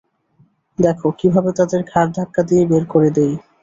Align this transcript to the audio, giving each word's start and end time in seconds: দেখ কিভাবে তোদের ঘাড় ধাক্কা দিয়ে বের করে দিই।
দেখ 0.79 0.99
কিভাবে 1.19 1.49
তোদের 1.57 1.81
ঘাড় 1.91 2.09
ধাক্কা 2.15 2.41
দিয়ে 2.49 2.63
বের 2.71 2.83
করে 2.93 3.09
দিই। 3.15 3.33